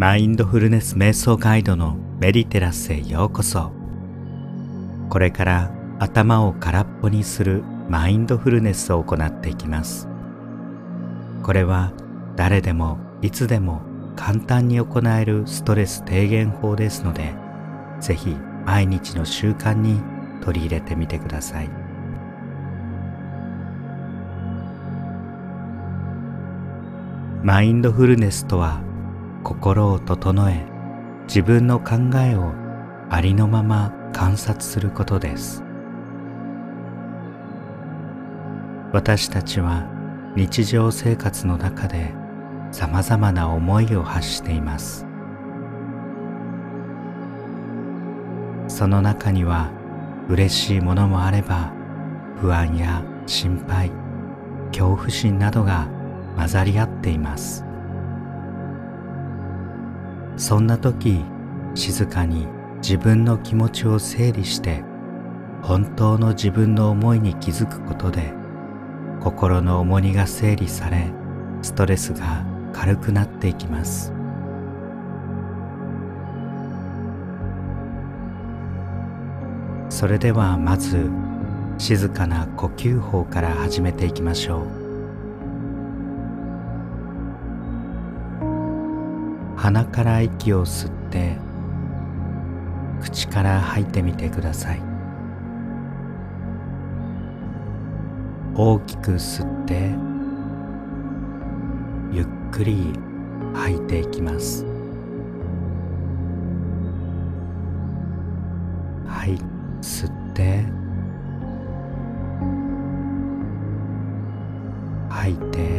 [0.00, 3.70] マインドフルネス瞑想ガイドのメディテラスへようこそ。
[5.10, 10.08] これから頭を空っぽにするマインドフルネスを行っていきます。
[11.42, 11.92] これは
[12.34, 13.82] 誰でもいつでも
[14.16, 17.34] 簡単に行えるストレス低減法ですので
[18.00, 20.00] ぜひ毎日の習慣に
[20.42, 21.68] 取り入れてみてください。
[27.42, 28.80] マインドフルネスとは
[29.50, 30.64] 心を整え
[31.26, 32.52] 自分の考えを
[33.10, 35.64] ありのまま観察することです。
[38.92, 39.88] 私たちは
[40.36, 42.14] 日常生活の中で
[42.70, 45.04] さまざまな思いを発しています。
[48.68, 49.72] その中には
[50.28, 51.72] 嬉しいものもあれば
[52.40, 53.90] 不安や心配
[54.68, 55.88] 恐怖心などが
[56.36, 57.64] 混ざり合っています。
[60.40, 61.22] そんな時
[61.74, 64.82] 静かに自分の気持ちを整理して
[65.60, 68.32] 本当の自分の思いに気づくことで
[69.20, 71.12] 心の重荷が整理され
[71.60, 74.14] ストレスが軽くなっていきます。
[79.90, 81.10] それではまず
[81.76, 84.89] 静かな呼吸法から始めていきましょう。
[89.60, 91.36] 鼻から息を吸って
[93.02, 94.80] 口から吐いてみてください。
[98.54, 99.90] 大きく吸って
[102.10, 102.94] ゆっくり
[103.52, 104.64] 吐いていきます。
[109.06, 109.36] はい
[109.82, 110.64] 吸って
[115.10, 115.69] 吐いて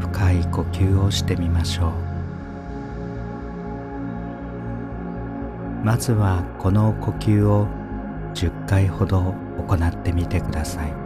[0.00, 1.92] 深い呼吸をしてみましょう。
[5.84, 7.66] まずはこの呼吸を
[8.34, 9.34] 10回ほど
[9.68, 11.03] 行ってみてください。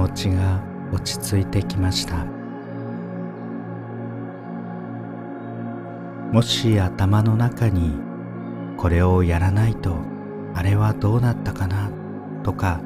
[0.00, 0.62] 持ちが
[0.92, 2.24] 落ち着いてきました。
[6.32, 7.92] もし頭の中に
[8.78, 9.96] これをやらないと
[10.54, 11.90] あれはどうなったかな
[12.42, 12.80] とか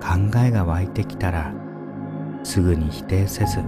[0.00, 1.52] 考えが湧いてきたら
[2.44, 3.58] すぐに否定せず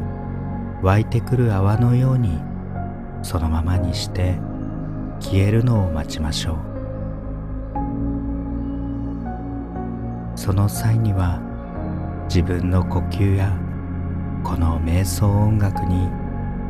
[0.83, 2.39] 湧いてくる泡のように
[3.23, 4.39] そのままにして
[5.19, 6.57] 消えるのを待ちましょう。
[10.37, 11.54] その際には
[12.29, 13.57] 自分の呼吸や
[14.43, 16.09] この瞑想音楽に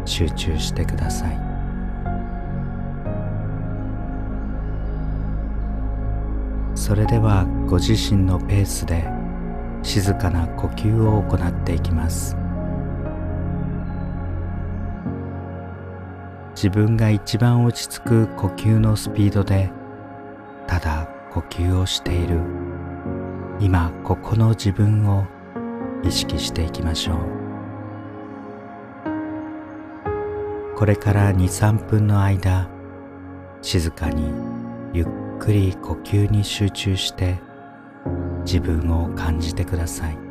[0.05, 1.41] 集中してください。
[6.75, 9.09] それではご自身のペースで
[9.83, 12.37] 静かな呼吸を行っていきます。
[16.55, 19.71] 自分が一番落ち着く呼吸のスピードで
[20.67, 22.39] ただ呼吸をしている。
[23.61, 25.27] 今ここの自分を
[26.07, 27.17] 意識していきましょう。
[30.77, 32.69] これから23分の間
[33.63, 34.33] 静かに
[34.93, 35.07] ゆっ
[35.39, 37.41] くり呼吸に集中して
[38.45, 40.24] 自分を感じてください。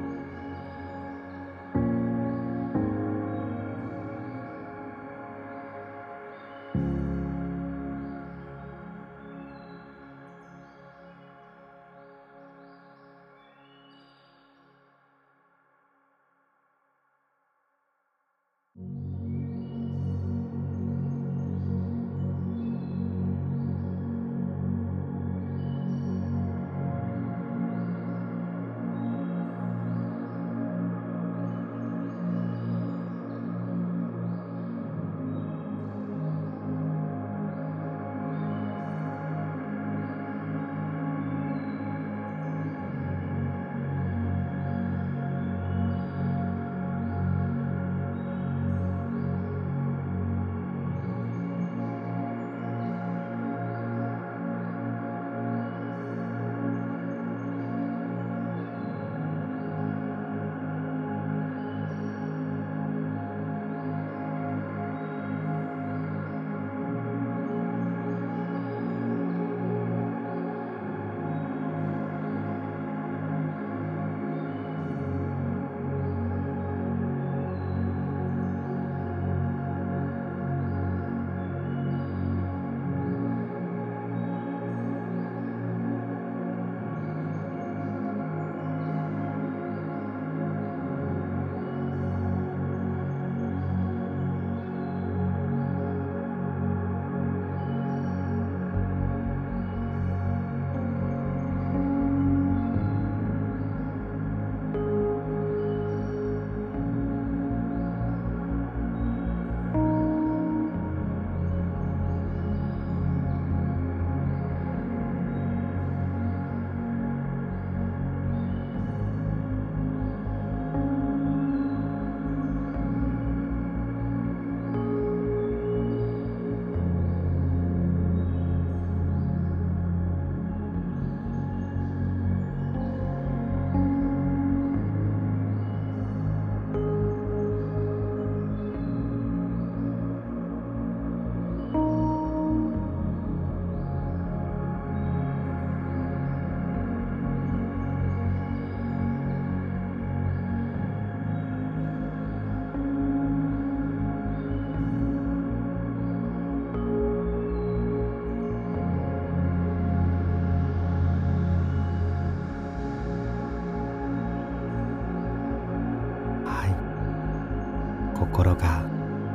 [168.34, 168.84] 心が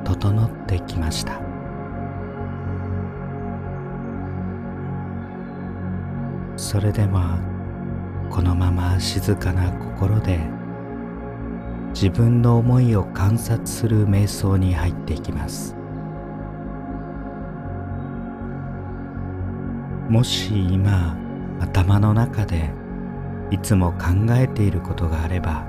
[0.05, 1.41] 整ってきました。
[6.57, 7.39] それでは
[8.29, 10.41] このまま静かな心で
[11.95, 15.77] 自分の思いを観察する瞑想に入っていきます。
[20.09, 21.17] もし今
[21.61, 22.71] 頭の中で
[23.53, 25.67] いつも考えていることがあれば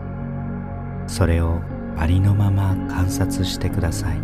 [1.07, 1.59] それを
[1.97, 4.19] ありのまま観察してください。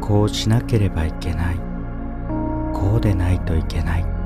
[0.00, 1.56] こうしなければいけない。
[2.72, 4.18] こうでないといけない。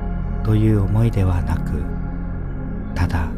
[0.43, 1.81] という思いではなく
[2.93, 3.29] ただ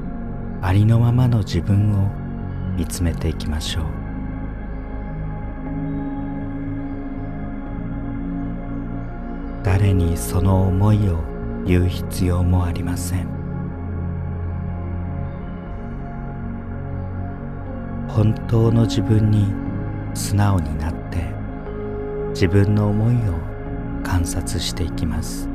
[0.62, 2.10] ありのままの自分を
[2.76, 3.86] 見つめていきましょう。
[9.64, 11.24] 誰にその思いを
[11.66, 13.45] 言う必要もありません。
[18.16, 19.54] 本当の自分に
[20.14, 21.18] 素直になって
[22.30, 23.38] 自分の思いを
[24.06, 25.50] 観察していきます。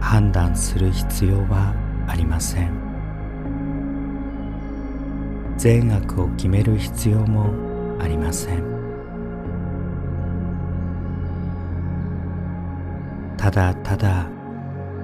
[0.00, 1.72] 判断する必要は
[2.08, 2.72] ありません。
[5.56, 7.52] 善悪を決める必要も
[8.00, 8.83] ありません。
[13.44, 14.26] ただただ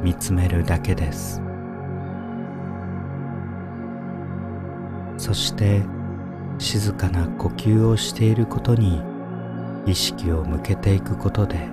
[0.03, 1.43] 見つめるだけです。
[5.19, 5.83] そして
[6.57, 9.03] 静かな呼吸をしていることに
[9.85, 11.69] 意識を向けていくことで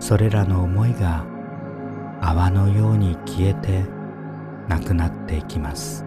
[0.00, 1.24] それらの思いが
[2.20, 3.86] 泡のように消えて
[4.68, 6.04] なくなっていきます。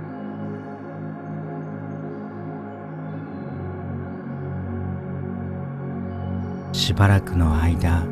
[6.73, 8.05] しばらくの間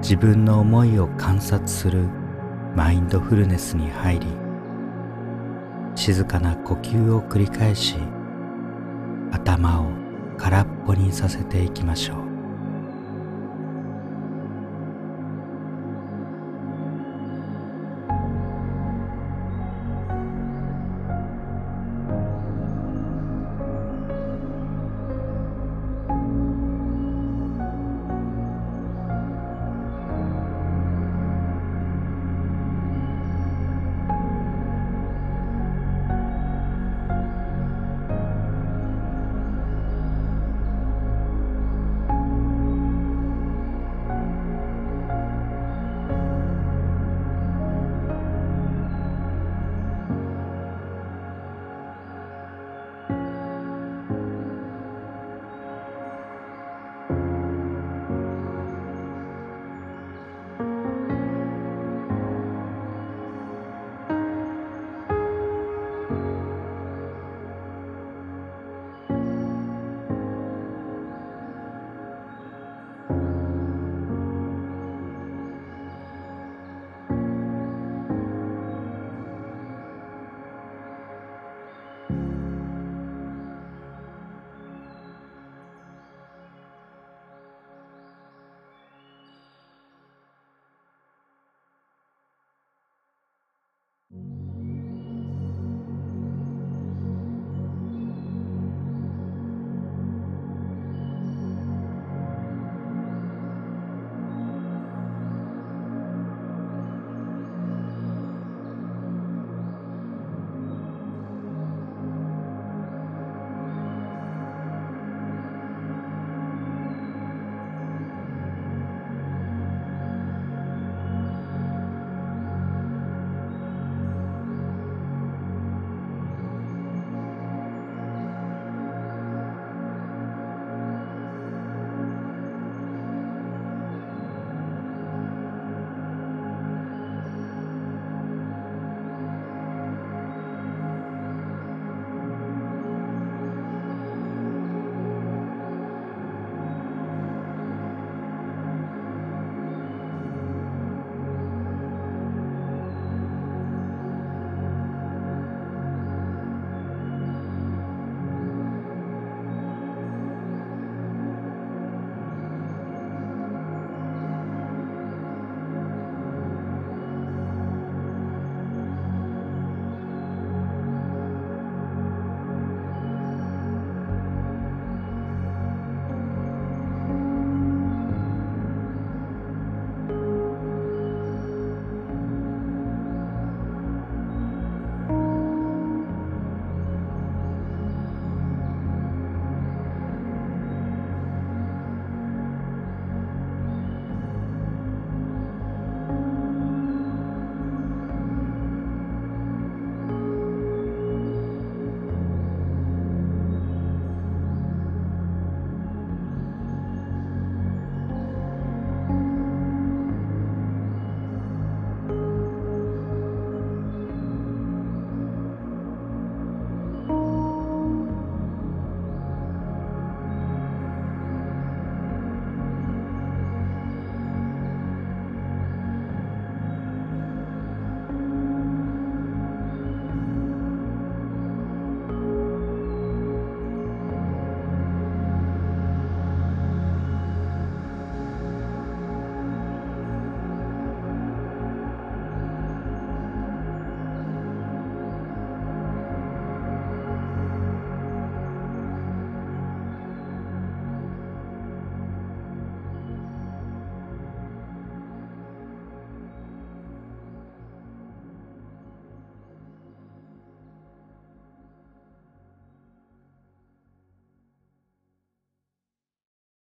[0.00, 2.08] 自分の思いを観察する
[2.74, 4.26] マインドフルネスに入り
[5.94, 7.96] 静かな呼吸を繰り返し
[9.32, 9.90] 頭を
[10.36, 12.27] 空っぽにさせていきましょう。